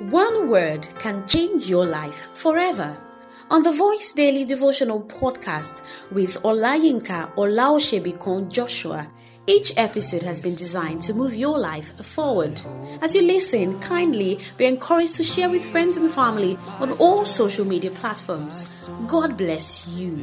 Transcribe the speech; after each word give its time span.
One 0.00 0.48
word 0.48 0.88
can 0.98 1.26
change 1.26 1.68
your 1.68 1.86
life 1.86 2.28
forever. 2.36 2.98
On 3.48 3.62
the 3.62 3.72
Voice 3.72 4.12
Daily 4.12 4.44
Devotional 4.44 5.02
podcast 5.02 5.82
with 6.10 6.42
Olayinka 6.42 7.32
Olaosebikan 7.36 8.50
Joshua, 8.50 9.06
each 9.46 9.72
episode 9.76 10.22
has 10.24 10.40
been 10.40 10.56
designed 10.56 11.02
to 11.02 11.14
move 11.14 11.34
your 11.34 11.58
life 11.58 11.96
forward. 12.04 12.60
As 13.02 13.14
you 13.14 13.22
listen, 13.22 13.78
kindly 13.80 14.40
be 14.56 14.64
encouraged 14.66 15.14
to 15.16 15.22
share 15.22 15.48
with 15.48 15.64
friends 15.64 15.96
and 15.96 16.10
family 16.10 16.58
on 16.80 16.90
all 16.98 17.24
social 17.24 17.64
media 17.64 17.92
platforms. 17.92 18.88
God 19.06 19.36
bless 19.36 19.86
you. 19.90 20.16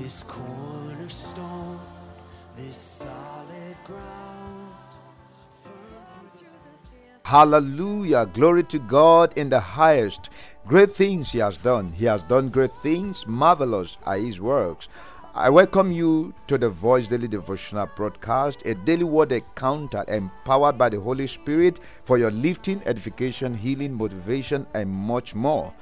Hallelujah. 7.31 8.25
Glory 8.25 8.61
to 8.63 8.77
God 8.77 9.31
in 9.37 9.47
the 9.47 9.61
highest. 9.61 10.29
Great 10.67 10.91
things 10.91 11.31
He 11.31 11.39
has 11.39 11.57
done. 11.57 11.93
He 11.93 12.03
has 12.03 12.23
done 12.23 12.49
great 12.49 12.73
things. 12.83 13.25
Marvelous 13.25 13.97
are 14.03 14.17
His 14.17 14.41
works. 14.41 14.89
I 15.33 15.49
welcome 15.49 15.93
you 15.93 16.33
to 16.47 16.57
the 16.57 16.67
Voice 16.67 17.07
Daily 17.07 17.29
Devotional 17.29 17.87
Broadcast, 17.95 18.65
a 18.65 18.75
daily 18.75 19.05
word 19.05 19.31
encounter 19.31 20.03
empowered 20.09 20.77
by 20.77 20.89
the 20.89 20.99
Holy 20.99 21.25
Spirit 21.25 21.79
for 22.01 22.17
your 22.17 22.31
lifting, 22.31 22.81
edification, 22.85 23.55
healing, 23.55 23.93
motivation, 23.93 24.67
and 24.73 24.89
much 24.89 25.33
more. 25.33 25.73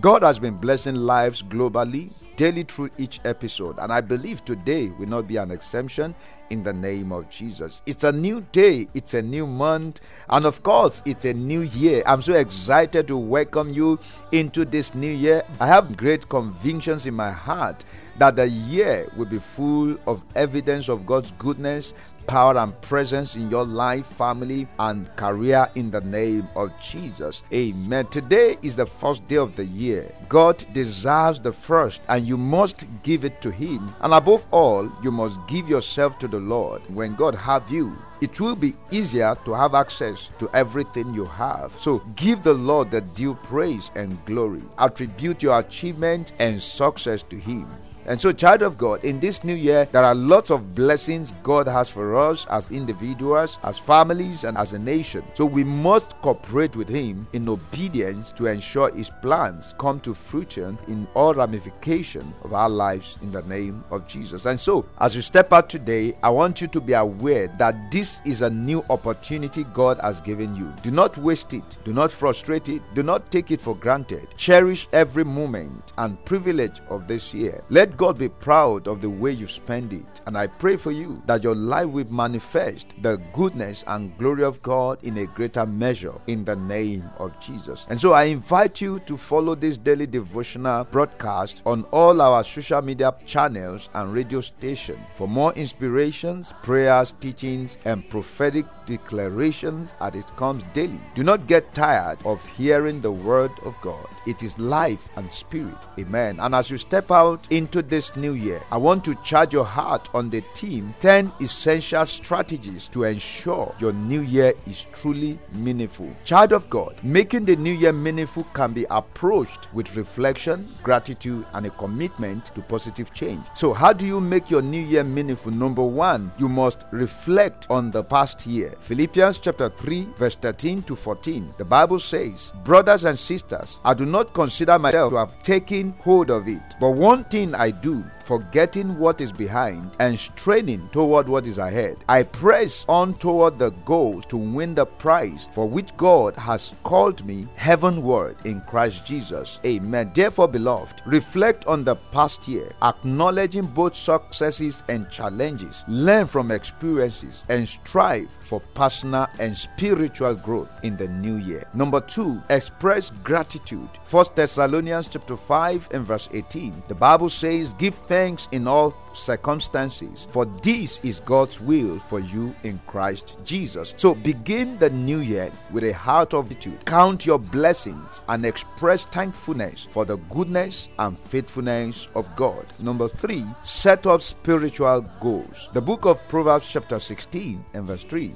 God 0.00 0.22
has 0.22 0.38
been 0.38 0.54
blessing 0.54 0.94
lives 0.94 1.42
globally, 1.42 2.12
daily 2.36 2.62
through 2.62 2.90
each 2.98 3.20
episode, 3.24 3.80
and 3.80 3.92
I 3.92 4.00
believe 4.00 4.44
today 4.44 4.90
will 4.90 5.08
not 5.08 5.26
be 5.26 5.38
an 5.38 5.50
exemption 5.50 6.14
in 6.50 6.62
the 6.62 6.72
name 6.72 7.10
of 7.10 7.28
Jesus. 7.30 7.82
It's 7.84 8.04
a 8.04 8.12
new 8.12 8.46
day, 8.52 8.88
it's 8.94 9.14
a 9.14 9.22
new 9.22 9.44
month, 9.44 10.00
and 10.28 10.44
of 10.44 10.62
course, 10.62 11.02
it's 11.04 11.24
a 11.24 11.34
new 11.34 11.62
year. 11.62 12.04
I'm 12.06 12.22
so 12.22 12.34
excited 12.34 13.08
to 13.08 13.16
welcome 13.16 13.70
you 13.70 13.98
into 14.30 14.64
this 14.64 14.94
new 14.94 15.10
year. 15.10 15.42
I 15.58 15.66
have 15.66 15.96
great 15.96 16.28
convictions 16.28 17.06
in 17.06 17.14
my 17.14 17.32
heart 17.32 17.84
that 18.18 18.36
the 18.36 18.48
year 18.48 19.08
will 19.16 19.26
be 19.26 19.38
full 19.38 19.96
of 20.06 20.24
evidence 20.34 20.88
of 20.88 21.06
God's 21.06 21.30
goodness, 21.38 21.94
power, 22.26 22.56
and 22.58 22.78
presence 22.82 23.36
in 23.36 23.48
your 23.48 23.64
life, 23.64 24.06
family, 24.06 24.68
and 24.78 25.14
career 25.16 25.68
in 25.74 25.90
the 25.90 26.00
name 26.02 26.48
of 26.54 26.70
Jesus. 26.80 27.42
Amen. 27.52 28.06
Today 28.06 28.58
is 28.60 28.76
the 28.76 28.86
first 28.86 29.26
day 29.26 29.36
of 29.36 29.56
the 29.56 29.64
year. 29.64 30.12
God 30.28 30.64
deserves 30.72 31.40
the 31.40 31.52
first, 31.52 32.02
and 32.08 32.26
you 32.26 32.36
must 32.36 32.86
give 33.02 33.24
it 33.24 33.40
to 33.42 33.50
Him. 33.50 33.94
And 34.00 34.12
above 34.12 34.46
all, 34.50 34.92
you 35.02 35.10
must 35.10 35.38
give 35.46 35.68
yourself 35.68 36.18
to 36.18 36.28
the 36.28 36.40
Lord. 36.40 36.82
When 36.94 37.14
God 37.14 37.34
have 37.34 37.70
you, 37.70 37.96
it 38.20 38.40
will 38.40 38.56
be 38.56 38.74
easier 38.90 39.36
to 39.44 39.54
have 39.54 39.74
access 39.74 40.30
to 40.38 40.50
everything 40.52 41.14
you 41.14 41.24
have. 41.24 41.72
So 41.78 42.00
give 42.16 42.42
the 42.42 42.54
Lord 42.54 42.90
the 42.90 43.00
due 43.00 43.34
praise 43.34 43.92
and 43.94 44.22
glory. 44.24 44.62
Attribute 44.76 45.42
your 45.42 45.60
achievement 45.60 46.32
and 46.40 46.60
success 46.60 47.22
to 47.24 47.36
Him. 47.36 47.68
And 48.08 48.18
so, 48.18 48.32
child 48.32 48.62
of 48.62 48.78
God, 48.78 49.04
in 49.04 49.20
this 49.20 49.44
new 49.44 49.54
year, 49.54 49.84
there 49.92 50.02
are 50.02 50.14
lots 50.14 50.50
of 50.50 50.74
blessings 50.74 51.34
God 51.42 51.68
has 51.68 51.90
for 51.90 52.16
us 52.16 52.46
as 52.46 52.70
individuals, 52.70 53.58
as 53.62 53.76
families, 53.78 54.44
and 54.44 54.56
as 54.56 54.72
a 54.72 54.78
nation. 54.78 55.22
So, 55.34 55.44
we 55.44 55.62
must 55.62 56.18
cooperate 56.22 56.74
with 56.74 56.88
Him 56.88 57.28
in 57.34 57.46
obedience 57.50 58.32
to 58.32 58.46
ensure 58.46 58.90
His 58.94 59.10
plans 59.20 59.74
come 59.76 60.00
to 60.00 60.14
fruition 60.14 60.78
in 60.88 61.06
all 61.12 61.34
ramifications 61.34 62.34
of 62.44 62.54
our 62.54 62.70
lives 62.70 63.18
in 63.20 63.30
the 63.30 63.42
name 63.42 63.84
of 63.90 64.06
Jesus. 64.06 64.46
And 64.46 64.58
so, 64.58 64.86
as 64.98 65.14
you 65.14 65.20
step 65.20 65.52
out 65.52 65.68
today, 65.68 66.16
I 66.22 66.30
want 66.30 66.62
you 66.62 66.68
to 66.68 66.80
be 66.80 66.94
aware 66.94 67.48
that 67.58 67.90
this 67.92 68.22
is 68.24 68.40
a 68.40 68.48
new 68.48 68.86
opportunity 68.88 69.64
God 69.74 70.00
has 70.00 70.22
given 70.22 70.54
you. 70.54 70.72
Do 70.82 70.90
not 70.90 71.18
waste 71.18 71.52
it, 71.52 71.76
do 71.84 71.92
not 71.92 72.10
frustrate 72.10 72.70
it, 72.70 72.80
do 72.94 73.02
not 73.02 73.30
take 73.30 73.50
it 73.50 73.60
for 73.60 73.76
granted. 73.76 74.28
Cherish 74.38 74.88
every 74.94 75.24
moment 75.24 75.92
and 75.98 76.24
privilege 76.24 76.80
of 76.88 77.06
this 77.06 77.34
year. 77.34 77.62
Let 77.68 77.97
God 77.98 78.16
be 78.16 78.28
proud 78.28 78.86
of 78.86 79.00
the 79.00 79.10
way 79.10 79.32
you 79.32 79.48
spend 79.48 79.92
it. 79.92 80.17
And 80.28 80.36
I 80.36 80.46
pray 80.46 80.76
for 80.76 80.92
you 80.92 81.22
that 81.24 81.42
your 81.42 81.54
life 81.54 81.86
will 81.86 82.12
manifest 82.12 82.92
the 83.00 83.16
goodness 83.32 83.82
and 83.86 84.14
glory 84.18 84.44
of 84.44 84.60
God 84.60 85.02
in 85.02 85.16
a 85.16 85.24
greater 85.24 85.64
measure 85.64 86.12
in 86.26 86.44
the 86.44 86.54
name 86.54 87.08
of 87.16 87.40
Jesus. 87.40 87.86
And 87.88 87.98
so 87.98 88.12
I 88.12 88.24
invite 88.24 88.82
you 88.82 89.00
to 89.06 89.16
follow 89.16 89.54
this 89.54 89.78
daily 89.78 90.06
devotional 90.06 90.84
broadcast 90.84 91.62
on 91.64 91.84
all 91.92 92.20
our 92.20 92.44
social 92.44 92.82
media 92.82 93.14
channels 93.24 93.88
and 93.94 94.12
radio 94.12 94.42
station 94.42 94.98
for 95.14 95.26
more 95.26 95.54
inspirations, 95.54 96.52
prayers, 96.62 97.14
teachings, 97.20 97.78
and 97.86 98.06
prophetic 98.10 98.66
declarations 98.84 99.94
as 100.00 100.14
it 100.14 100.36
comes 100.36 100.62
daily. 100.74 101.00
Do 101.14 101.22
not 101.22 101.46
get 101.46 101.72
tired 101.72 102.18
of 102.26 102.46
hearing 102.48 103.00
the 103.00 103.12
word 103.12 103.52
of 103.64 103.80
God. 103.80 104.06
It 104.26 104.42
is 104.42 104.58
life 104.58 105.08
and 105.16 105.32
spirit. 105.32 105.76
Amen. 105.98 106.38
And 106.40 106.54
as 106.54 106.70
you 106.70 106.76
step 106.76 107.10
out 107.10 107.46
into 107.50 107.80
this 107.80 108.14
new 108.14 108.32
year, 108.32 108.62
I 108.70 108.76
want 108.76 109.04
to 109.04 109.14
charge 109.16 109.54
your 109.54 109.64
heart 109.64 110.08
on 110.18 110.28
the 110.28 110.40
team 110.52 110.92
10 110.98 111.32
essential 111.40 112.04
strategies 112.04 112.88
to 112.88 113.04
ensure 113.04 113.72
your 113.78 113.92
new 113.92 114.20
year 114.20 114.52
is 114.66 114.86
truly 114.92 115.38
meaningful. 115.54 116.10
Child 116.24 116.52
of 116.52 116.68
God, 116.68 116.96
making 117.04 117.44
the 117.44 117.54
new 117.54 117.72
year 117.72 117.92
meaningful 117.92 118.42
can 118.52 118.72
be 118.72 118.84
approached 118.90 119.72
with 119.72 119.94
reflection, 119.96 120.66
gratitude, 120.82 121.46
and 121.54 121.66
a 121.66 121.70
commitment 121.70 122.46
to 122.56 122.60
positive 122.62 123.14
change. 123.14 123.44
So, 123.54 123.72
how 123.72 123.92
do 123.92 124.04
you 124.04 124.20
make 124.20 124.50
your 124.50 124.62
new 124.62 124.80
year 124.80 125.04
meaningful? 125.04 125.52
Number 125.52 125.84
one, 125.84 126.32
you 126.36 126.48
must 126.48 126.84
reflect 126.90 127.68
on 127.70 127.92
the 127.92 128.02
past 128.02 128.44
year. 128.46 128.74
Philippians 128.80 129.38
chapter 129.38 129.70
3, 129.70 130.08
verse 130.16 130.34
13 130.34 130.82
to 130.82 130.96
14. 130.96 131.54
The 131.58 131.64
Bible 131.64 132.00
says, 132.00 132.52
Brothers 132.64 133.04
and 133.04 133.16
sisters, 133.18 133.78
I 133.84 133.94
do 133.94 134.04
not 134.04 134.34
consider 134.34 134.78
myself 134.80 135.12
to 135.12 135.18
have 135.18 135.42
taken 135.44 135.94
hold 136.00 136.30
of 136.30 136.48
it, 136.48 136.74
but 136.80 136.90
one 136.90 137.22
thing 137.24 137.54
I 137.54 137.70
do 137.70 138.04
forgetting 138.28 138.98
what 138.98 139.22
is 139.22 139.32
behind 139.32 139.90
and 140.00 140.18
straining 140.18 140.86
toward 140.90 141.26
what 141.26 141.46
is 141.46 141.56
ahead. 141.56 141.96
I 142.10 142.24
press 142.24 142.84
on 142.86 143.14
toward 143.14 143.58
the 143.58 143.70
goal 143.86 144.20
to 144.22 144.36
win 144.36 144.74
the 144.74 144.84
prize 144.84 145.48
for 145.54 145.66
which 145.66 145.96
God 145.96 146.36
has 146.36 146.74
called 146.84 147.24
me 147.24 147.48
heavenward 147.56 148.36
in 148.44 148.60
Christ 148.60 149.06
Jesus. 149.06 149.60
Amen. 149.64 150.12
Therefore, 150.14 150.46
beloved, 150.46 151.00
reflect 151.06 151.64
on 151.64 151.84
the 151.84 151.96
past 151.96 152.46
year, 152.46 152.70
acknowledging 152.82 153.64
both 153.64 153.94
successes 153.96 154.82
and 154.90 155.08
challenges. 155.08 155.82
Learn 155.88 156.26
from 156.26 156.50
experiences 156.50 157.44
and 157.48 157.66
strive 157.66 158.28
for 158.42 158.60
personal 158.74 159.26
and 159.38 159.56
spiritual 159.56 160.34
growth 160.34 160.80
in 160.82 160.98
the 160.98 161.08
new 161.08 161.36
year. 161.36 161.66
Number 161.72 162.02
two, 162.02 162.42
express 162.50 163.08
gratitude. 163.24 163.88
First 164.04 164.36
Thessalonians 164.36 165.08
chapter 165.08 165.38
5 165.38 165.88
and 165.94 166.04
verse 166.04 166.28
18. 166.30 166.82
The 166.88 166.94
Bible 166.94 167.30
says, 167.30 167.72
Give 167.72 167.94
thanks 167.94 168.17
in 168.52 168.66
all 168.66 168.94
circumstances, 169.14 170.26
for 170.30 170.44
this 170.44 171.00
is 171.02 171.20
God's 171.20 171.60
will 171.60 171.98
for 172.00 172.20
you 172.20 172.54
in 172.64 172.80
Christ 172.86 173.38
Jesus. 173.44 173.94
So 173.96 174.14
begin 174.14 174.76
the 174.78 174.90
new 174.90 175.18
year 175.18 175.50
with 175.70 175.84
a 175.84 175.92
heart 175.92 176.34
of 176.34 176.48
gratitude. 176.48 176.84
Count 176.86 177.26
your 177.26 177.38
blessings 177.38 178.22
and 178.28 178.44
express 178.44 179.04
thankfulness 179.04 179.86
for 179.90 180.04
the 180.04 180.16
goodness 180.30 180.88
and 180.98 181.18
faithfulness 181.18 182.08
of 182.14 182.34
God. 182.36 182.66
Number 182.78 183.08
three, 183.08 183.44
set 183.62 184.06
up 184.06 184.22
spiritual 184.22 185.02
goals. 185.20 185.68
The 185.72 185.80
book 185.80 186.06
of 186.06 186.26
Proverbs, 186.28 186.68
chapter 186.68 186.98
16 186.98 187.64
and 187.74 187.86
verse 187.86 188.04
3. 188.04 188.32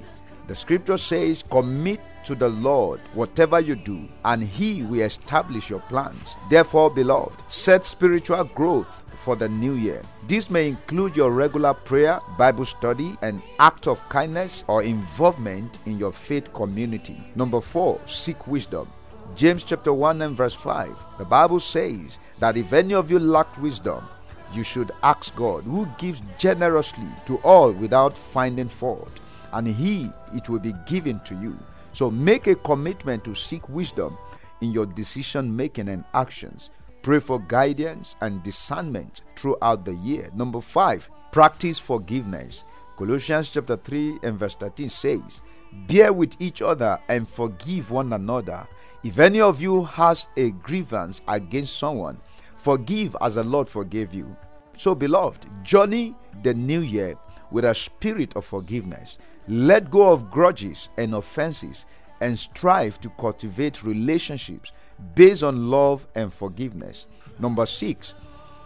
The 0.48 0.54
scripture 0.54 0.98
says, 0.98 1.42
Commit 1.48 2.00
to 2.24 2.34
the 2.34 2.48
Lord 2.48 3.00
whatever 3.14 3.60
you 3.60 3.74
do, 3.74 4.08
and 4.24 4.42
He 4.42 4.82
will 4.82 5.00
establish 5.00 5.70
your 5.70 5.80
plans. 5.80 6.36
Therefore, 6.50 6.90
beloved, 6.90 7.42
set 7.48 7.84
spiritual 7.84 8.44
growth 8.44 9.04
for 9.16 9.36
the 9.36 9.48
new 9.48 9.74
year. 9.74 10.02
This 10.26 10.50
may 10.50 10.68
include 10.68 11.16
your 11.16 11.30
regular 11.30 11.74
prayer, 11.74 12.20
Bible 12.38 12.64
study, 12.64 13.16
and 13.22 13.42
act 13.58 13.86
of 13.86 14.08
kindness 14.08 14.64
or 14.68 14.82
involvement 14.82 15.78
in 15.86 15.98
your 15.98 16.12
faith 16.12 16.52
community. 16.52 17.22
Number 17.34 17.60
four, 17.60 18.00
seek 18.06 18.46
wisdom. 18.46 18.88
James 19.34 19.64
chapter 19.64 19.92
1 19.92 20.22
and 20.22 20.36
verse 20.36 20.54
5. 20.54 20.94
The 21.18 21.24
Bible 21.24 21.60
says 21.60 22.18
that 22.38 22.56
if 22.56 22.72
any 22.72 22.94
of 22.94 23.10
you 23.10 23.18
lacked 23.18 23.58
wisdom, 23.58 24.04
you 24.52 24.62
should 24.62 24.92
ask 25.02 25.34
God, 25.34 25.64
who 25.64 25.88
gives 25.98 26.20
generously 26.36 27.08
to 27.26 27.38
all 27.38 27.72
without 27.72 28.16
finding 28.16 28.68
fault, 28.68 29.20
and 29.52 29.66
He 29.66 30.10
it 30.34 30.48
will 30.48 30.58
be 30.58 30.74
given 30.86 31.20
to 31.20 31.34
you. 31.36 31.58
So 31.92 32.10
make 32.10 32.46
a 32.46 32.54
commitment 32.54 33.24
to 33.24 33.34
seek 33.34 33.68
wisdom 33.68 34.16
in 34.60 34.72
your 34.72 34.86
decision 34.86 35.54
making 35.54 35.88
and 35.88 36.04
actions. 36.14 36.70
Pray 37.02 37.18
for 37.18 37.40
guidance 37.40 38.16
and 38.20 38.42
discernment 38.42 39.22
throughout 39.36 39.84
the 39.84 39.94
year. 39.94 40.28
Number 40.34 40.60
five, 40.60 41.10
practice 41.32 41.78
forgiveness. 41.78 42.64
Colossians 42.96 43.50
chapter 43.50 43.76
3 43.76 44.20
and 44.22 44.38
verse 44.38 44.54
13 44.54 44.88
says, 44.88 45.42
Bear 45.88 46.12
with 46.12 46.40
each 46.40 46.62
other 46.62 47.00
and 47.08 47.28
forgive 47.28 47.90
one 47.90 48.12
another. 48.12 48.66
If 49.02 49.18
any 49.18 49.40
of 49.40 49.60
you 49.60 49.82
has 49.84 50.28
a 50.36 50.52
grievance 50.52 51.20
against 51.26 51.76
someone, 51.78 52.20
forgive 52.56 53.16
as 53.20 53.34
the 53.34 53.42
Lord 53.42 53.68
forgave 53.68 54.14
you. 54.14 54.36
So, 54.76 54.94
beloved, 54.94 55.46
journey 55.64 56.14
the 56.42 56.54
new 56.54 56.80
year 56.80 57.16
with 57.50 57.64
a 57.64 57.74
spirit 57.74 58.36
of 58.36 58.44
forgiveness. 58.44 59.18
Let 59.48 59.90
go 59.90 60.12
of 60.12 60.30
grudges 60.30 60.88
and 60.96 61.14
offenses 61.14 61.86
and 62.20 62.38
strive 62.38 63.00
to 63.00 63.10
cultivate 63.10 63.82
relationships 63.82 64.72
based 65.14 65.42
on 65.42 65.70
love 65.70 66.06
and 66.14 66.32
forgiveness. 66.32 67.06
Number 67.40 67.66
six, 67.66 68.14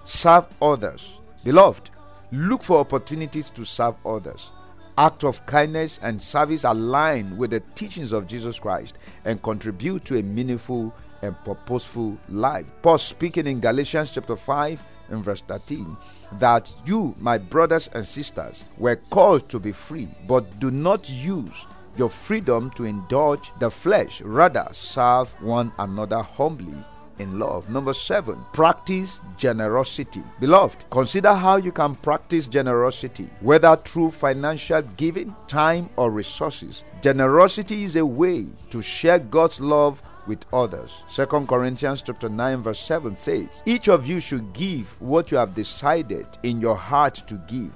serve 0.04 0.46
others. 0.60 1.14
Beloved, 1.44 1.90
look 2.30 2.62
for 2.62 2.78
opportunities 2.78 3.48
to 3.50 3.64
serve 3.64 3.96
others. 4.04 4.52
Act 4.98 5.24
of 5.24 5.44
kindness 5.46 5.98
and 6.02 6.20
service 6.20 6.64
align 6.64 7.36
with 7.36 7.50
the 7.50 7.60
teachings 7.74 8.12
of 8.12 8.26
Jesus 8.26 8.58
Christ 8.58 8.98
and 9.24 9.42
contribute 9.42 10.04
to 10.06 10.18
a 10.18 10.22
meaningful 10.22 10.94
and 11.22 11.36
purposeful 11.44 12.18
life. 12.28 12.70
Paul 12.82 12.98
speaking 12.98 13.46
in 13.46 13.60
Galatians 13.60 14.12
chapter 14.12 14.36
5 14.36 14.84
and 15.08 15.22
verse 15.22 15.40
13 15.42 15.96
that 16.32 16.72
you, 16.84 17.14
my 17.20 17.38
brothers 17.38 17.88
and 17.92 18.04
sisters, 18.04 18.64
were 18.78 18.96
called 18.96 19.48
to 19.48 19.58
be 19.58 19.72
free, 19.72 20.08
but 20.26 20.58
do 20.58 20.70
not 20.70 21.08
use 21.08 21.66
your 21.96 22.10
freedom 22.10 22.70
to 22.70 22.84
indulge 22.84 23.52
the 23.58 23.70
flesh, 23.70 24.20
rather, 24.20 24.68
serve 24.72 25.30
one 25.40 25.72
another 25.78 26.20
humbly 26.20 26.84
in 27.18 27.38
love. 27.38 27.70
Number 27.70 27.94
seven, 27.94 28.44
practice 28.52 29.20
generosity. 29.36 30.22
Beloved, 30.40 30.84
consider 30.90 31.32
how 31.32 31.56
you 31.56 31.72
can 31.72 31.94
practice 31.94 32.48
generosity, 32.48 33.28
whether 33.40 33.74
through 33.76 34.10
financial 34.10 34.82
giving, 34.82 35.34
time, 35.46 35.88
or 35.96 36.10
resources. 36.10 36.84
Generosity 37.00 37.84
is 37.84 37.96
a 37.96 38.04
way 38.04 38.46
to 38.70 38.82
share 38.82 39.18
God's 39.18 39.60
love 39.60 40.02
with 40.26 40.44
others. 40.52 41.04
2 41.14 41.26
Corinthians 41.26 42.02
chapter 42.02 42.28
9 42.28 42.62
verse 42.62 42.80
7 42.80 43.16
says, 43.16 43.62
Each 43.66 43.88
of 43.88 44.06
you 44.06 44.20
should 44.20 44.52
give 44.52 45.00
what 45.00 45.30
you 45.30 45.36
have 45.38 45.54
decided 45.54 46.26
in 46.42 46.60
your 46.60 46.76
heart 46.76 47.14
to 47.26 47.34
give, 47.48 47.72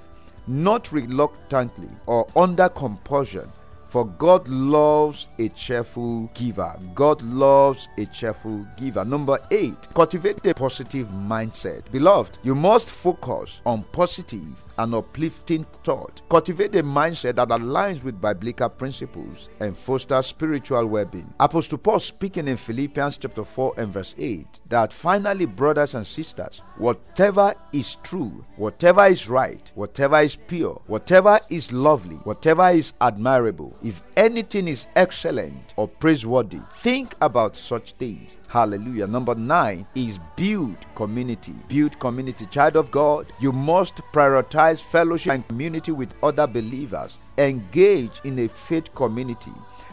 not 0.47 0.91
reluctantly 0.91 1.89
or 2.05 2.27
under 2.35 2.69
compulsion 2.69 3.51
for 3.91 4.05
God 4.05 4.47
loves 4.47 5.27
a 5.37 5.49
cheerful 5.49 6.31
giver. 6.33 6.79
God 6.95 7.21
loves 7.23 7.89
a 7.97 8.05
cheerful 8.05 8.65
giver. 8.77 9.03
Number 9.03 9.37
eight, 9.51 9.89
cultivate 9.93 10.45
a 10.45 10.53
positive 10.53 11.09
mindset. 11.09 11.91
Beloved, 11.91 12.37
you 12.41 12.55
must 12.55 12.89
focus 12.89 13.59
on 13.65 13.83
positive 13.91 14.63
and 14.81 14.95
uplifting 14.95 15.65
thought. 15.83 16.21
Cultivate 16.29 16.75
a 16.75 16.83
mindset 16.83 17.35
that 17.35 17.49
aligns 17.49 18.03
with 18.03 18.19
biblical 18.19 18.69
principles 18.69 19.49
and 19.59 19.77
fosters 19.77 20.25
spiritual 20.25 20.85
well-being. 20.87 21.33
Apostle 21.39 21.77
Paul 21.77 21.99
speaking 21.99 22.47
in 22.47 22.57
Philippians 22.57 23.17
chapter 23.17 23.43
4 23.43 23.75
and 23.77 23.93
verse 23.93 24.15
8 24.17 24.61
that 24.69 24.91
finally, 24.91 25.45
brothers 25.45 25.95
and 25.95 26.05
sisters, 26.05 26.63
whatever 26.77 27.53
is 27.71 27.97
true, 27.97 28.45
whatever 28.55 29.05
is 29.05 29.29
right, 29.29 29.71
whatever 29.75 30.19
is 30.19 30.35
pure, 30.35 30.81
whatever 30.87 31.39
is 31.49 31.71
lovely, 31.71 32.15
whatever 32.17 32.69
is 32.69 32.93
admirable, 33.01 33.77
if 33.83 34.01
anything 34.17 34.67
is 34.67 34.87
excellent 34.95 35.73
or 35.75 35.87
praiseworthy, 35.87 36.59
think 36.73 37.15
about 37.21 37.55
such 37.55 37.93
things. 37.93 38.35
Hallelujah. 38.47 39.07
Number 39.07 39.33
nine 39.33 39.85
is 39.95 40.19
build 40.35 40.75
community. 40.95 41.53
Build 41.69 41.97
community. 41.99 42.45
Child 42.47 42.75
of 42.75 42.91
God, 42.91 43.27
you 43.39 43.53
must 43.53 44.01
prioritize 44.11 44.70
fellowship 44.79 45.33
and 45.33 45.47
community 45.47 45.91
with 45.91 46.13
other 46.23 46.47
believers. 46.47 47.17
Engage 47.37 48.21
in 48.23 48.39
a 48.39 48.47
faith 48.47 48.93
community 48.95 49.51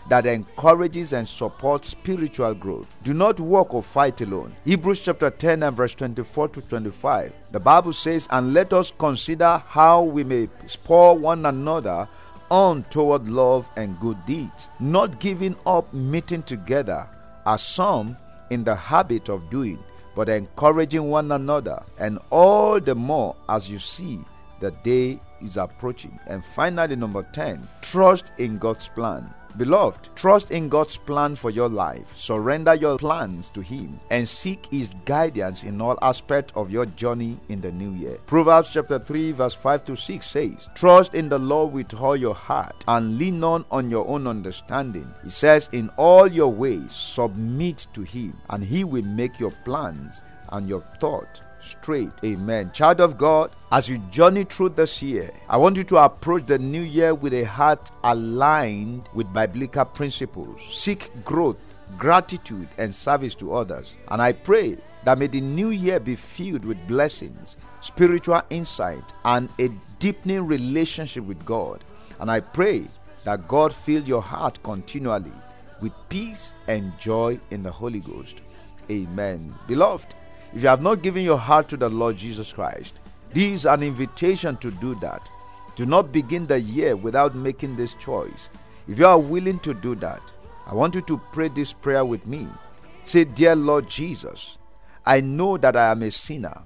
that 0.08 0.26
encourages 0.26 1.12
and 1.12 1.26
supports 1.26 1.88
spiritual 1.88 2.54
growth. 2.54 2.96
Do 3.02 3.12
not 3.14 3.40
walk 3.40 3.74
or 3.74 3.82
fight 3.82 4.20
alone. 4.20 4.54
Hebrews 4.64 5.00
chapter 5.00 5.30
10 5.30 5.62
and 5.62 5.76
verse 5.76 5.94
24 5.94 6.48
to 6.48 6.62
25. 6.62 7.32
The 7.52 7.60
Bible 7.60 7.92
says, 7.92 8.26
And 8.30 8.54
let 8.54 8.72
us 8.72 8.92
consider 8.96 9.62
how 9.66 10.02
we 10.02 10.24
may 10.24 10.48
spur 10.66 11.12
one 11.12 11.44
another 11.46 12.08
on 12.50 12.84
toward 12.84 13.28
love 13.28 13.70
and 13.76 13.98
good 14.00 14.24
deeds, 14.26 14.70
not 14.80 15.18
giving 15.20 15.56
up 15.66 15.92
meeting 15.92 16.42
together 16.42 17.08
as 17.46 17.62
some 17.62 18.16
in 18.50 18.64
the 18.64 18.74
habit 18.74 19.28
of 19.28 19.50
doing, 19.50 19.78
but 20.14 20.28
encouraging 20.28 21.08
one 21.10 21.30
another, 21.32 21.82
and 21.98 22.18
all 22.30 22.80
the 22.80 22.94
more 22.94 23.36
as 23.48 23.70
you 23.70 23.78
see 23.78 24.20
the 24.60 24.70
day 24.82 25.20
is 25.40 25.56
approaching. 25.56 26.18
And 26.26 26.44
finally, 26.44 26.96
number 26.96 27.22
10, 27.32 27.66
trust 27.82 28.32
in 28.38 28.58
God's 28.58 28.88
plan. 28.88 29.32
Beloved, 29.56 30.10
trust 30.14 30.52
in 30.52 30.68
God's 30.68 30.98
plan 30.98 31.34
for 31.34 31.50
your 31.50 31.68
life. 31.68 32.16
Surrender 32.16 32.74
your 32.74 32.96
plans 32.98 33.50
to 33.50 33.60
Him 33.60 33.98
and 34.10 34.28
seek 34.28 34.66
His 34.66 34.94
guidance 35.04 35.64
in 35.64 35.80
all 35.80 35.98
aspects 36.00 36.52
of 36.54 36.70
your 36.70 36.86
journey 36.86 37.38
in 37.48 37.60
the 37.60 37.72
new 37.72 37.92
year. 37.92 38.18
Proverbs 38.26 38.70
chapter 38.70 38.98
3, 39.00 39.32
verse 39.32 39.54
5 39.54 39.84
to 39.86 39.96
6 39.96 40.24
says, 40.24 40.68
Trust 40.76 41.14
in 41.14 41.28
the 41.28 41.38
Lord 41.38 41.72
with 41.72 41.92
all 41.94 42.14
your 42.14 42.34
heart 42.34 42.84
and 42.86 43.18
lean 43.18 43.42
on 43.42 43.64
on 43.70 43.90
your 43.90 44.06
own 44.06 44.26
understanding. 44.28 45.12
He 45.24 45.30
says, 45.30 45.68
In 45.72 45.90
all 45.96 46.28
your 46.28 46.52
ways, 46.52 46.92
submit 46.92 47.88
to 47.94 48.02
Him, 48.02 48.38
and 48.50 48.62
He 48.62 48.84
will 48.84 49.04
make 49.04 49.40
your 49.40 49.52
plans 49.64 50.22
and 50.52 50.68
your 50.68 50.82
thought 51.00 51.42
straight. 51.60 52.10
Amen. 52.24 52.70
Child 52.72 53.00
of 53.00 53.18
God, 53.18 53.50
as 53.70 53.88
you 53.88 53.98
journey 54.10 54.44
through 54.44 54.70
this 54.70 55.02
year, 55.02 55.30
I 55.48 55.56
want 55.56 55.76
you 55.76 55.84
to 55.84 55.96
approach 55.96 56.46
the 56.46 56.58
new 56.58 56.82
year 56.82 57.14
with 57.14 57.34
a 57.34 57.44
heart 57.44 57.90
aligned 58.04 59.08
with 59.14 59.32
biblical 59.32 59.84
principles. 59.84 60.62
Seek 60.70 61.10
growth, 61.24 61.60
gratitude, 61.98 62.68
and 62.78 62.94
service 62.94 63.34
to 63.36 63.54
others. 63.54 63.96
And 64.08 64.22
I 64.22 64.32
pray 64.32 64.76
that 65.04 65.18
may 65.18 65.26
the 65.26 65.40
new 65.40 65.70
year 65.70 66.00
be 66.00 66.16
filled 66.16 66.64
with 66.64 66.86
blessings, 66.86 67.56
spiritual 67.80 68.42
insight, 68.50 69.12
and 69.24 69.48
a 69.58 69.68
deepening 69.98 70.46
relationship 70.46 71.24
with 71.24 71.44
God. 71.44 71.84
And 72.20 72.30
I 72.30 72.40
pray 72.40 72.84
that 73.24 73.48
God 73.48 73.74
fill 73.74 74.02
your 74.02 74.22
heart 74.22 74.62
continually 74.62 75.32
with 75.80 75.92
peace 76.08 76.52
and 76.66 76.98
joy 76.98 77.38
in 77.50 77.62
the 77.62 77.70
Holy 77.70 78.00
Ghost. 78.00 78.40
Amen. 78.90 79.54
Beloved, 79.66 80.14
if 80.54 80.62
you 80.62 80.68
have 80.68 80.82
not 80.82 81.02
given 81.02 81.24
your 81.24 81.38
heart 81.38 81.68
to 81.68 81.76
the 81.76 81.88
Lord 81.88 82.16
Jesus 82.16 82.52
Christ, 82.52 82.94
this 83.32 83.44
is 83.44 83.66
an 83.66 83.82
invitation 83.82 84.56
to 84.58 84.70
do 84.70 84.94
that. 84.96 85.28
Do 85.76 85.86
not 85.86 86.12
begin 86.12 86.46
the 86.46 86.58
year 86.58 86.96
without 86.96 87.34
making 87.34 87.76
this 87.76 87.94
choice. 87.94 88.50
If 88.88 88.98
you 88.98 89.06
are 89.06 89.18
willing 89.18 89.58
to 89.60 89.74
do 89.74 89.94
that, 89.96 90.32
I 90.66 90.74
want 90.74 90.94
you 90.94 91.02
to 91.02 91.18
pray 91.32 91.48
this 91.48 91.72
prayer 91.72 92.04
with 92.04 92.26
me. 92.26 92.48
Say, 93.04 93.24
Dear 93.24 93.54
Lord 93.54 93.88
Jesus, 93.88 94.58
I 95.04 95.20
know 95.20 95.56
that 95.58 95.76
I 95.76 95.90
am 95.90 96.02
a 96.02 96.10
sinner. 96.10 96.62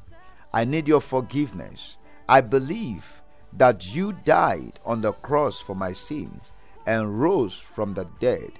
I 0.52 0.64
need 0.64 0.88
your 0.88 1.00
forgiveness. 1.00 1.96
I 2.28 2.40
believe 2.40 3.22
that 3.52 3.94
you 3.94 4.12
died 4.12 4.80
on 4.84 5.02
the 5.02 5.12
cross 5.12 5.60
for 5.60 5.74
my 5.74 5.92
sins 5.92 6.52
and 6.86 7.20
rose 7.20 7.54
from 7.54 7.94
the 7.94 8.06
dead. 8.18 8.52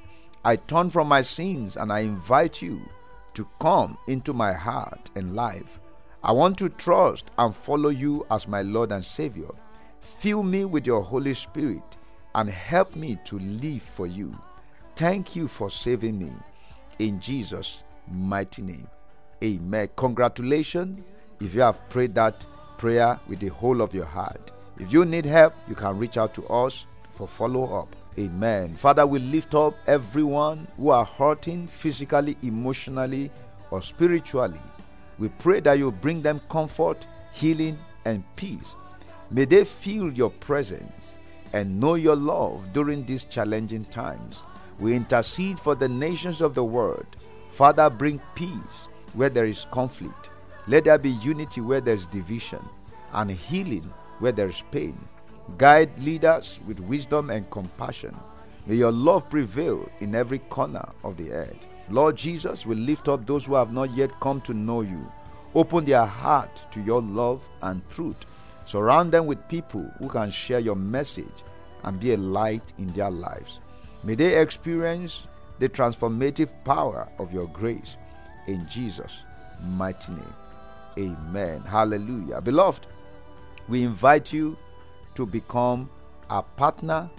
I 0.45 0.57
turn 0.57 0.91
from 0.91 1.09
my 1.09 1.23
sins 1.23 1.77
and 1.77 1.93
I 1.93 2.01
invite 2.01 2.63
you 2.63 2.89
to 3.35 3.49
come 3.61 3.99
into 4.07 4.33
my 4.33 4.53
heart 4.53 5.11
and 5.17 5.35
life. 5.35 5.81
I 6.23 6.33
want 6.33 6.59
to 6.59 6.69
trust 6.69 7.31
and 7.39 7.55
follow 7.55 7.89
you 7.89 8.27
as 8.31 8.47
my 8.47 8.63
Lord 8.63 8.93
and 8.93 9.05
Savior. 9.05 9.49
Fill 10.01 10.43
me 10.43 10.65
with 10.65 10.87
your 10.87 11.03
Holy 11.03 11.35
Spirit 11.35 11.99
and 12.35 12.49
help 12.49 12.95
me 12.97 13.19
to 13.25 13.39
live 13.39 13.83
for 13.83 14.07
you. 14.07 14.39
Thank 14.95 15.35
you 15.35 15.49
for 15.49 15.71
saving 15.71 16.19
me. 16.19 16.33
In 16.99 17.21
Jesus' 17.21 17.83
mighty 18.09 18.63
name. 18.63 18.89
Amen. 19.43 19.89
Congratulations 19.97 21.03
if 21.41 21.55
you 21.55 21.63
have 21.63 21.89
prayed 21.89 22.15
that 22.15 22.47
prayer 22.79 23.19
with 23.27 23.41
the 23.41 23.49
whole 23.49 23.81
of 23.81 23.95
your 23.95 24.05
heart. 24.05 24.53
If 24.79 24.93
you 24.93 25.05
need 25.05 25.25
help, 25.25 25.55
you 25.69 25.75
can 25.75 25.99
reach 25.99 26.17
out 26.17 26.35
to 26.35 26.47
us 26.47 26.87
for 27.11 27.27
follow 27.27 27.77
up. 27.81 27.97
Amen. 28.19 28.77
Father, 28.77 29.07
we 29.07 29.19
lift 29.19 29.55
up 29.55 29.75
everyone 29.87 30.69
who 30.77 30.91
are 30.91 31.05
hurting 31.05 31.67
physically, 31.67 32.37
emotionally, 32.43 33.31
or 33.71 33.81
spiritually. 33.81 34.61
We 35.19 35.29
pray 35.29 35.61
that 35.61 35.79
you 35.79 35.91
bring 35.91 36.21
them 36.21 36.41
comfort, 36.51 37.07
healing, 37.33 37.79
and 38.05 38.25
peace. 38.37 38.77
May 39.31 39.47
they 39.47 39.65
feel 39.65 40.13
your 40.13 40.29
presence 40.29 41.19
and 41.55 41.81
know 41.81 41.95
your 41.95 42.17
love 42.17 42.73
during 42.75 43.07
these 43.07 43.25
challenging 43.25 43.87
times. 43.87 44.45
We 44.79 44.95
intercede 44.95 45.59
for 45.59 45.75
the 45.75 45.89
nations 45.89 46.43
of 46.43 46.55
the 46.55 46.65
world. 46.65 47.17
Father, 47.51 47.89
bring 47.89 48.21
peace 48.35 48.89
where 49.15 49.31
there 49.31 49.47
is 49.47 49.67
conflict. 49.71 50.31
Let 50.67 50.85
there 50.85 50.99
be 50.99 51.11
unity 51.11 51.61
where 51.61 51.81
there 51.81 51.95
is 51.95 52.07
division, 52.07 52.61
and 53.13 53.31
healing 53.31 53.93
where 54.19 54.33
there 54.33 54.49
is 54.49 54.63
pain. 54.71 54.99
Guide 55.59 55.99
leaders 55.99 56.59
with 56.67 56.81
wisdom 56.81 57.31
and 57.31 57.51
compassion. 57.51 58.17
May 58.67 58.77
your 58.77 58.93
love 58.93 59.29
prevail 59.29 59.89
in 60.01 60.15
every 60.15 60.39
corner 60.39 60.89
of 61.03 61.17
the 61.17 61.33
earth. 61.33 61.67
Lord 61.89 62.17
Jesus, 62.17 62.65
we 62.65 62.75
lift 62.75 63.09
up 63.09 63.27
those 63.27 63.47
who 63.47 63.55
have 63.55 63.73
not 63.73 63.95
yet 63.97 64.19
come 64.21 64.41
to 64.43 64.55
know 64.55 64.83
you. 64.83 65.11
Open 65.55 65.85
their 65.85 66.07
heart 66.07 66.63
to 66.71 66.81
your 66.81 67.03
love 67.03 67.43
and 67.61 67.83
truth. 67.91 68.25
Surround 68.65 69.13
them 69.13 69.27
with 69.27 69.49
people 69.49 69.83
who 69.99 70.09
can 70.09 70.31
share 70.31 70.61
your 70.61 70.77
message 70.77 71.43
and 71.83 71.99
be 71.99 72.13
a 72.13 72.17
light 72.17 72.73
in 72.79 72.87
their 72.93 73.11
lives. 73.11 73.61
May 74.05 74.15
they 74.15 74.41
experience 74.41 75.27
the 75.59 75.69
transformative 75.69 76.53
power 76.65 77.09
of 77.19 77.33
your 77.33 77.49
grace 77.49 77.97
in 78.47 78.67
Jesus' 78.69 79.23
mighty 79.63 80.13
name. 80.13 80.35
Amen. 80.99 81.63
Hallelujah. 81.63 82.41
Beloved, 82.41 82.87
we 83.69 83.83
invite 83.83 84.33
you 84.33 84.57
to 85.15 85.27
become 85.27 85.91
a 86.31 86.43
partner 86.43 87.11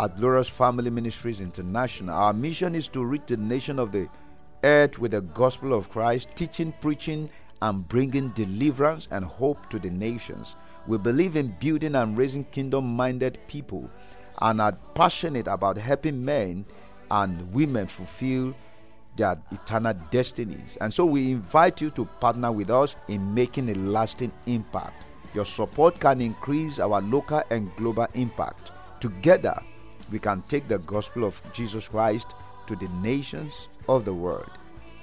at 0.00 0.16
Glorious 0.16 0.48
Family 0.48 0.90
Ministries 0.90 1.40
International. 1.40 2.14
Our 2.14 2.32
mission 2.32 2.74
is 2.74 2.88
to 2.88 3.04
reach 3.04 3.22
the 3.26 3.36
nation 3.36 3.78
of 3.78 3.92
the 3.92 4.08
earth 4.62 4.98
with 4.98 5.12
the 5.12 5.22
gospel 5.22 5.72
of 5.72 5.90
Christ, 5.90 6.36
teaching, 6.36 6.72
preaching, 6.80 7.30
and 7.60 7.88
bringing 7.88 8.28
deliverance 8.30 9.08
and 9.10 9.24
hope 9.24 9.68
to 9.70 9.78
the 9.78 9.90
nations. 9.90 10.56
We 10.86 10.98
believe 10.98 11.36
in 11.36 11.56
building 11.58 11.94
and 11.94 12.16
raising 12.16 12.44
kingdom 12.44 12.84
minded 12.86 13.38
people 13.48 13.90
and 14.40 14.60
are 14.60 14.78
passionate 14.94 15.48
about 15.48 15.78
helping 15.78 16.24
men 16.24 16.64
and 17.10 17.52
women 17.52 17.86
fulfill 17.88 18.54
their 19.16 19.40
eternal 19.50 19.94
destinies. 20.10 20.78
And 20.80 20.94
so 20.94 21.04
we 21.04 21.32
invite 21.32 21.80
you 21.80 21.90
to 21.90 22.04
partner 22.04 22.52
with 22.52 22.70
us 22.70 22.94
in 23.08 23.34
making 23.34 23.68
a 23.70 23.74
lasting 23.74 24.32
impact. 24.46 25.04
Your 25.34 25.44
support 25.44 26.00
can 26.00 26.20
increase 26.20 26.78
our 26.78 27.00
local 27.00 27.42
and 27.50 27.74
global 27.76 28.06
impact. 28.14 28.72
Together, 29.00 29.60
we 30.10 30.18
can 30.18 30.42
take 30.42 30.68
the 30.68 30.78
gospel 30.78 31.24
of 31.24 31.40
Jesus 31.52 31.88
Christ 31.88 32.34
to 32.66 32.76
the 32.76 32.88
nations 33.02 33.68
of 33.88 34.04
the 34.04 34.14
world 34.14 34.50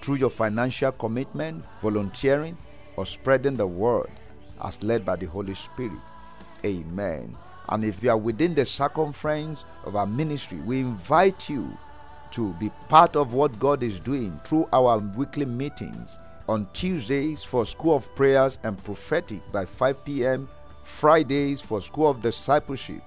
through 0.02 0.16
your 0.16 0.30
financial 0.30 0.92
commitment, 0.92 1.64
volunteering, 1.82 2.58
or 2.96 3.06
spreading 3.06 3.58
the 3.58 3.68
word 3.68 4.10
as 4.64 4.82
led 4.84 5.06
by 5.06 5.16
the 5.16 5.26
Holy 5.26 5.54
Spirit. 5.54 6.00
Amen. 6.64 7.36
And 7.70 7.84
if 7.84 8.04
you 8.04 8.12
are 8.12 8.18
within 8.18 8.54
the 8.54 8.66
circumference 8.66 9.66
of 9.84 9.96
our 9.96 10.06
ministry, 10.06 10.60
we 10.60 10.80
invite 10.80 11.50
you 11.50 11.78
to 12.32 12.54
be 12.54 12.70
part 12.90 13.16
of 13.16 13.34
what 13.34 13.60
God 13.60 13.82
is 13.82 14.00
doing 14.00 14.40
through 14.44 14.68
our 14.74 15.00
weekly 15.00 15.46
meetings 15.46 16.20
on 16.48 16.68
Tuesdays 16.74 17.44
for 17.44 17.66
School 17.66 17.96
of 17.96 18.14
Prayers 18.16 18.60
and 18.64 18.82
Prophetic 18.84 19.42
by 19.52 19.66
5 19.66 20.06
p.m., 20.06 20.50
Fridays 20.84 21.62
for 21.62 21.82
School 21.82 22.10
of 22.10 22.22
Discipleship 22.22 23.02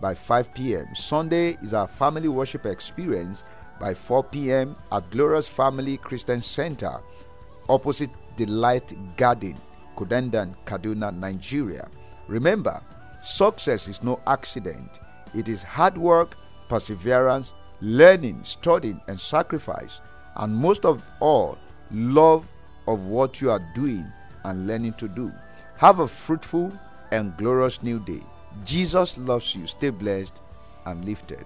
by 0.00 0.14
5 0.14 0.54
p.m. 0.54 0.94
Sunday 0.94 1.56
is 1.62 1.74
our 1.74 1.88
family 1.88 2.28
worship 2.28 2.66
experience 2.66 3.42
by 3.80 3.94
4 3.94 4.24
p.m. 4.24 4.76
at 4.92 5.10
Glorious 5.10 5.48
Family 5.48 5.96
Christian 5.96 6.40
Center, 6.40 7.00
opposite 7.68 8.10
Delight 8.36 8.92
Garden, 9.16 9.56
Kudandan, 9.96 10.54
Kaduna, 10.64 11.16
Nigeria. 11.16 11.88
Remember, 12.28 12.80
success 13.22 13.88
is 13.88 14.02
no 14.02 14.20
accident, 14.26 15.00
it 15.34 15.48
is 15.48 15.62
hard 15.62 15.98
work, 15.98 16.36
perseverance, 16.68 17.52
learning, 17.80 18.40
studying, 18.44 19.00
and 19.08 19.18
sacrifice, 19.18 20.00
and 20.36 20.54
most 20.54 20.84
of 20.84 21.02
all, 21.20 21.58
love 21.90 22.48
of 22.86 23.06
what 23.06 23.40
you 23.40 23.50
are 23.50 23.62
doing 23.74 24.10
and 24.44 24.66
learning 24.66 24.94
to 24.94 25.08
do. 25.08 25.32
Have 25.76 25.98
a 25.98 26.06
fruitful 26.06 26.72
and 27.10 27.36
glorious 27.36 27.82
new 27.82 27.98
day. 28.00 28.22
Jesus 28.64 29.18
loves 29.18 29.54
you. 29.54 29.66
Stay 29.66 29.90
blessed 29.90 30.40
and 30.86 31.04
lifted. 31.04 31.44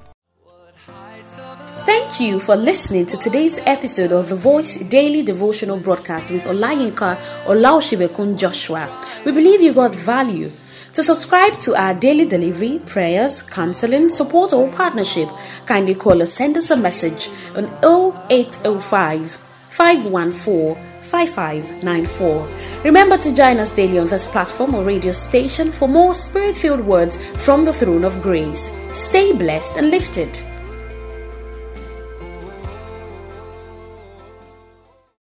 Thank 1.87 2.21
you 2.21 2.41
for 2.41 2.57
listening 2.57 3.07
to 3.07 3.17
today's 3.17 3.61
episode 3.67 4.13
of 4.13 4.29
the 4.29 4.35
Voice 4.35 4.79
Daily 4.89 5.23
Devotional 5.23 5.79
Broadcast 5.79 6.31
with 6.31 6.45
Olayinka 6.45 7.17
Olaosebikan 7.47 8.39
Joshua. 8.39 8.89
We 9.25 9.33
believe 9.33 9.61
you 9.61 9.73
got 9.75 9.95
value. 9.95 10.49
To 10.95 11.03
subscribe 11.03 11.59
to 11.61 11.77
our 11.81 11.95
daily 11.95 12.25
delivery, 12.25 12.81
prayers, 12.81 13.43
counseling, 13.43 14.09
support, 14.09 14.53
or 14.53 14.71
partnership, 14.73 15.29
kindly 15.67 15.95
call 15.95 16.23
or 16.23 16.27
send 16.27 16.57
us 16.57 16.71
a 16.71 16.77
message 16.77 17.29
on 17.55 17.67
0805 17.85 19.31
514 19.71 20.88
5594. 21.11 22.49
Remember 22.85 23.17
to 23.19 23.35
join 23.35 23.59
us 23.59 23.75
daily 23.75 23.99
on 23.99 24.07
this 24.07 24.27
platform 24.27 24.75
or 24.75 24.85
radio 24.85 25.13
station 25.13 25.73
for 25.73 25.89
more 25.89 26.15
spirit 26.15 26.57
filled 26.57 26.85
words 26.85 27.17
from 27.45 27.65
the 27.65 27.73
throne 27.73 28.05
of 28.05 28.23
grace. 28.23 28.71
Stay 28.93 29.33
blessed 29.33 29.79
and 29.79 29.91
lifted. 29.91 30.39